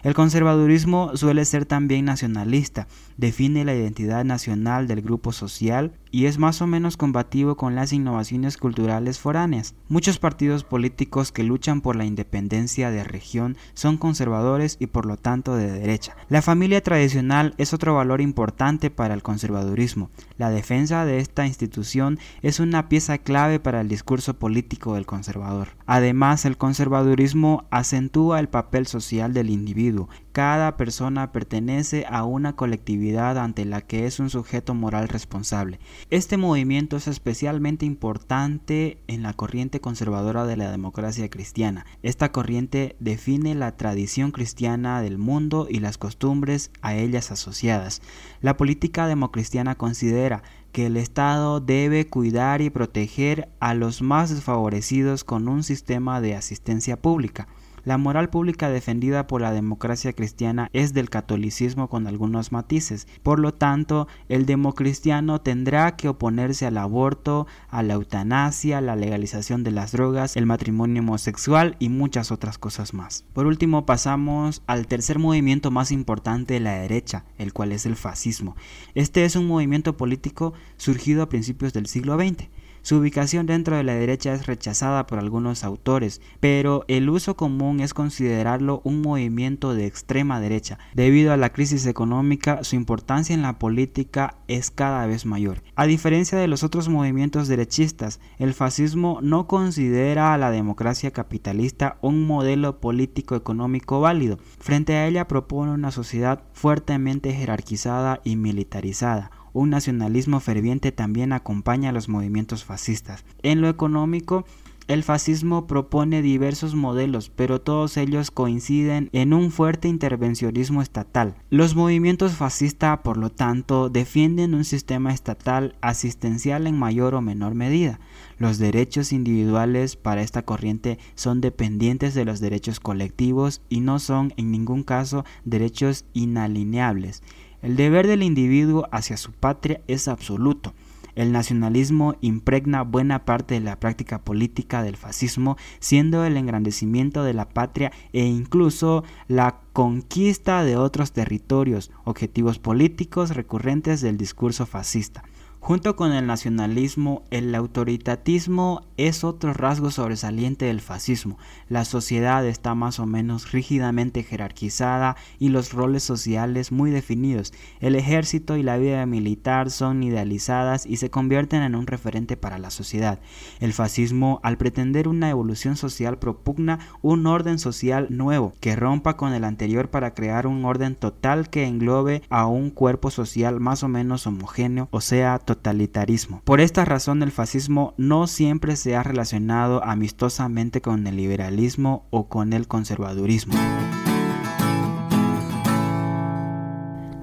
El 0.04 0.14
conservadurismo 0.14 1.16
suele 1.16 1.44
ser 1.44 1.66
también 1.66 2.04
nacionalista, 2.04 2.86
define 3.16 3.64
la 3.64 3.74
identidad 3.74 4.24
nacional 4.24 4.86
del 4.86 5.02
grupo 5.02 5.32
social 5.32 5.92
y 6.12 6.26
es 6.26 6.38
más 6.38 6.62
o 6.62 6.68
menos 6.68 6.96
combativo 6.96 7.56
con 7.56 7.74
las 7.74 7.92
innovaciones 7.92 8.58
culturales 8.58 9.18
foráneas. 9.18 9.74
Muchos 9.88 10.18
partidos 10.18 10.62
políticos 10.62 11.32
que 11.32 11.42
luchan 11.42 11.80
por 11.80 11.96
la 11.96 12.04
independencia 12.04 12.90
de 12.90 13.02
región 13.02 13.56
son 13.74 13.96
conservadores 13.96 14.76
y 14.78 14.86
por 14.86 15.06
lo 15.06 15.16
tanto 15.16 15.56
de 15.56 15.72
derecha. 15.72 16.14
La 16.28 16.42
familia 16.42 16.82
tradicional 16.82 17.54
es 17.56 17.72
otro 17.72 17.94
valor 17.94 18.20
importante 18.20 18.90
para 18.90 19.14
el 19.14 19.22
conservadurismo. 19.22 20.10
La 20.36 20.50
defensa 20.50 21.06
de 21.06 21.18
esta 21.18 21.46
institución 21.46 22.18
es 22.42 22.60
una 22.60 22.90
pieza 22.90 23.16
clave 23.18 23.58
para 23.58 23.80
el 23.80 23.88
discurso 23.88 24.34
político 24.34 24.94
del 24.94 25.06
conservador. 25.06 25.68
Además, 25.86 26.44
el 26.44 26.58
conservadurismo 26.58 27.64
acentúa 27.70 28.38
el 28.38 28.50
papel 28.50 28.86
social 28.86 29.32
del 29.32 29.48
individuo. 29.48 30.10
Cada 30.32 30.78
persona 30.78 31.30
pertenece 31.30 32.06
a 32.08 32.24
una 32.24 32.56
colectividad 32.56 33.36
ante 33.36 33.66
la 33.66 33.82
que 33.82 34.06
es 34.06 34.18
un 34.18 34.30
sujeto 34.30 34.72
moral 34.72 35.10
responsable. 35.10 35.78
Este 36.08 36.38
movimiento 36.38 36.96
es 36.96 37.06
especialmente 37.06 37.84
importante 37.84 39.02
en 39.08 39.22
la 39.22 39.34
corriente 39.34 39.82
conservadora 39.82 40.46
de 40.46 40.56
la 40.56 40.70
democracia 40.70 41.28
cristiana. 41.28 41.84
Esta 42.02 42.32
corriente 42.32 42.96
define 42.98 43.54
la 43.54 43.76
tradición 43.76 44.30
cristiana 44.30 45.02
del 45.02 45.18
mundo 45.18 45.66
y 45.68 45.80
las 45.80 45.98
costumbres 45.98 46.70
a 46.80 46.94
ellas 46.94 47.30
asociadas. 47.30 48.00
La 48.40 48.56
política 48.56 49.06
democristiana 49.06 49.74
considera 49.74 50.42
que 50.72 50.86
el 50.86 50.96
Estado 50.96 51.60
debe 51.60 52.06
cuidar 52.06 52.62
y 52.62 52.70
proteger 52.70 53.50
a 53.60 53.74
los 53.74 54.00
más 54.00 54.30
desfavorecidos 54.30 55.24
con 55.24 55.46
un 55.46 55.62
sistema 55.62 56.22
de 56.22 56.36
asistencia 56.36 57.00
pública. 57.02 57.48
La 57.84 57.98
moral 57.98 58.30
pública 58.30 58.70
defendida 58.70 59.26
por 59.26 59.40
la 59.40 59.50
democracia 59.50 60.12
cristiana 60.12 60.70
es 60.72 60.94
del 60.94 61.10
catolicismo 61.10 61.88
con 61.88 62.06
algunos 62.06 62.52
matices. 62.52 63.08
Por 63.24 63.40
lo 63.40 63.54
tanto, 63.54 64.06
el 64.28 64.46
democristiano 64.46 65.40
tendrá 65.40 65.96
que 65.96 66.08
oponerse 66.08 66.64
al 66.64 66.78
aborto, 66.78 67.48
a 67.70 67.82
la 67.82 67.94
eutanasia, 67.94 68.80
la 68.80 68.94
legalización 68.94 69.64
de 69.64 69.72
las 69.72 69.90
drogas, 69.90 70.36
el 70.36 70.46
matrimonio 70.46 71.02
homosexual 71.02 71.74
y 71.80 71.88
muchas 71.88 72.30
otras 72.30 72.56
cosas 72.56 72.94
más. 72.94 73.24
Por 73.32 73.46
último, 73.46 73.84
pasamos 73.84 74.62
al 74.68 74.86
tercer 74.86 75.18
movimiento 75.18 75.72
más 75.72 75.90
importante 75.90 76.54
de 76.54 76.60
la 76.60 76.74
derecha, 76.74 77.24
el 77.36 77.52
cual 77.52 77.72
es 77.72 77.84
el 77.84 77.96
fascismo. 77.96 78.56
Este 78.94 79.24
es 79.24 79.34
un 79.34 79.48
movimiento 79.48 79.96
político 79.96 80.52
surgido 80.76 81.24
a 81.24 81.28
principios 81.28 81.72
del 81.72 81.86
siglo 81.86 82.16
XX. 82.16 82.48
Su 82.82 82.96
ubicación 82.96 83.46
dentro 83.46 83.76
de 83.76 83.84
la 83.84 83.94
derecha 83.94 84.34
es 84.34 84.46
rechazada 84.46 85.06
por 85.06 85.20
algunos 85.20 85.62
autores, 85.62 86.20
pero 86.40 86.84
el 86.88 87.08
uso 87.08 87.36
común 87.36 87.78
es 87.78 87.94
considerarlo 87.94 88.80
un 88.82 89.02
movimiento 89.02 89.72
de 89.72 89.86
extrema 89.86 90.40
derecha. 90.40 90.80
Debido 90.92 91.32
a 91.32 91.36
la 91.36 91.52
crisis 91.52 91.86
económica, 91.86 92.64
su 92.64 92.74
importancia 92.74 93.34
en 93.34 93.42
la 93.42 93.60
política 93.60 94.34
es 94.48 94.72
cada 94.72 95.06
vez 95.06 95.26
mayor. 95.26 95.62
A 95.76 95.86
diferencia 95.86 96.36
de 96.38 96.48
los 96.48 96.64
otros 96.64 96.88
movimientos 96.88 97.46
derechistas, 97.46 98.18
el 98.38 98.52
fascismo 98.52 99.20
no 99.22 99.46
considera 99.46 100.34
a 100.34 100.38
la 100.38 100.50
democracia 100.50 101.12
capitalista 101.12 101.98
un 102.00 102.26
modelo 102.26 102.80
político 102.80 103.36
económico 103.36 104.00
válido. 104.00 104.38
Frente 104.58 104.96
a 104.96 105.06
ella 105.06 105.28
propone 105.28 105.70
una 105.70 105.92
sociedad 105.92 106.42
fuertemente 106.52 107.32
jerarquizada 107.32 108.20
y 108.24 108.34
militarizada 108.34 109.30
un 109.52 109.70
nacionalismo 109.70 110.40
ferviente 110.40 110.92
también 110.92 111.32
acompaña 111.32 111.90
a 111.90 111.92
los 111.92 112.08
movimientos 112.08 112.64
fascistas. 112.64 113.24
En 113.42 113.60
lo 113.60 113.68
económico, 113.68 114.44
el 114.88 115.04
fascismo 115.04 115.68
propone 115.68 116.22
diversos 116.22 116.74
modelos, 116.74 117.30
pero 117.30 117.60
todos 117.60 117.96
ellos 117.96 118.32
coinciden 118.32 119.10
en 119.12 119.32
un 119.32 119.52
fuerte 119.52 119.86
intervencionismo 119.86 120.82
estatal. 120.82 121.36
Los 121.50 121.76
movimientos 121.76 122.32
fascistas, 122.32 122.98
por 122.98 123.16
lo 123.16 123.30
tanto, 123.30 123.90
defienden 123.90 124.54
un 124.54 124.64
sistema 124.64 125.14
estatal 125.14 125.76
asistencial 125.80 126.66
en 126.66 126.76
mayor 126.76 127.14
o 127.14 127.20
menor 127.20 127.54
medida. 127.54 128.00
Los 128.38 128.58
derechos 128.58 129.12
individuales 129.12 129.94
para 129.94 130.22
esta 130.22 130.42
corriente 130.42 130.98
son 131.14 131.40
dependientes 131.40 132.14
de 132.14 132.24
los 132.24 132.40
derechos 132.40 132.80
colectivos 132.80 133.62
y 133.68 133.80
no 133.80 134.00
son 134.00 134.34
en 134.36 134.50
ningún 134.50 134.82
caso 134.82 135.24
derechos 135.44 136.06
inalineables. 136.12 137.22
El 137.62 137.76
deber 137.76 138.08
del 138.08 138.24
individuo 138.24 138.88
hacia 138.90 139.16
su 139.16 139.30
patria 139.30 139.80
es 139.86 140.08
absoluto. 140.08 140.74
El 141.14 141.30
nacionalismo 141.30 142.16
impregna 142.20 142.82
buena 142.82 143.24
parte 143.24 143.54
de 143.54 143.60
la 143.60 143.78
práctica 143.78 144.22
política 144.22 144.82
del 144.82 144.96
fascismo, 144.96 145.56
siendo 145.78 146.24
el 146.24 146.36
engrandecimiento 146.36 147.22
de 147.22 147.34
la 147.34 147.48
patria 147.48 147.92
e 148.12 148.24
incluso 148.24 149.04
la 149.28 149.60
conquista 149.72 150.64
de 150.64 150.76
otros 150.76 151.12
territorios, 151.12 151.92
objetivos 152.04 152.58
políticos 152.58 153.30
recurrentes 153.30 154.00
del 154.00 154.16
discurso 154.16 154.66
fascista. 154.66 155.22
Junto 155.64 155.94
con 155.94 156.10
el 156.10 156.26
nacionalismo, 156.26 157.22
el 157.30 157.54
autoritatismo 157.54 158.82
es 158.96 159.22
otro 159.22 159.52
rasgo 159.52 159.92
sobresaliente 159.92 160.64
del 160.64 160.80
fascismo. 160.80 161.38
La 161.68 161.84
sociedad 161.84 162.44
está 162.44 162.74
más 162.74 162.98
o 162.98 163.06
menos 163.06 163.52
rígidamente 163.52 164.24
jerarquizada 164.24 165.14
y 165.38 165.50
los 165.50 165.72
roles 165.72 166.02
sociales 166.02 166.72
muy 166.72 166.90
definidos. 166.90 167.52
El 167.78 167.94
ejército 167.94 168.56
y 168.56 168.64
la 168.64 168.76
vida 168.76 169.06
militar 169.06 169.70
son 169.70 170.02
idealizadas 170.02 170.84
y 170.84 170.96
se 170.96 171.10
convierten 171.10 171.62
en 171.62 171.76
un 171.76 171.86
referente 171.86 172.36
para 172.36 172.58
la 172.58 172.70
sociedad. 172.70 173.20
El 173.60 173.72
fascismo, 173.72 174.40
al 174.42 174.58
pretender 174.58 175.06
una 175.06 175.30
evolución 175.30 175.76
social, 175.76 176.18
propugna 176.18 176.80
un 177.02 177.24
orden 177.28 177.60
social 177.60 178.08
nuevo 178.10 178.52
que 178.58 178.74
rompa 178.74 179.16
con 179.16 179.32
el 179.32 179.44
anterior 179.44 179.90
para 179.90 180.12
crear 180.12 180.48
un 180.48 180.64
orden 180.64 180.96
total 180.96 181.50
que 181.50 181.68
englobe 181.68 182.22
a 182.30 182.46
un 182.46 182.70
cuerpo 182.70 183.12
social 183.12 183.60
más 183.60 183.84
o 183.84 183.88
menos 183.88 184.26
homogéneo, 184.26 184.88
o 184.90 185.00
sea, 185.00 185.38
totalitarismo. 185.54 186.40
Por 186.44 186.60
esta 186.60 186.84
razón 186.84 187.22
el 187.22 187.30
fascismo 187.30 187.94
no 187.98 188.26
siempre 188.26 188.76
se 188.76 188.96
ha 188.96 189.02
relacionado 189.02 189.84
amistosamente 189.84 190.80
con 190.80 191.06
el 191.06 191.16
liberalismo 191.16 192.06
o 192.10 192.28
con 192.28 192.52
el 192.52 192.66
conservadurismo. 192.68 193.54